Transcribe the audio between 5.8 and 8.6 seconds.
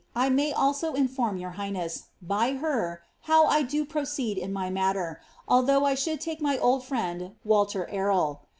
I should take my old friend Walter Errol.